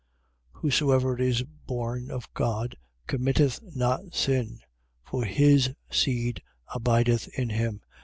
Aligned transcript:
3:9. 0.55 0.61
Whosoever 0.61 1.19
is 1.21 1.43
born 1.67 2.09
of 2.09 2.27
God 2.33 2.75
committeth 3.05 3.59
not 3.75 4.15
sin: 4.15 4.57
for 5.03 5.25
his 5.25 5.75
seed 5.91 6.41
abideth 6.73 7.27
in 7.37 7.49
him. 7.51 7.81